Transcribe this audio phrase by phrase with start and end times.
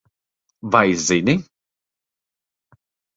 [0.73, 1.35] Vai zini?